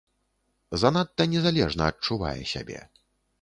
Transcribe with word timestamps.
Занадта 0.83 1.23
незалежна 1.33 1.83
адчувае 1.91 2.33
сябе. 2.55 2.79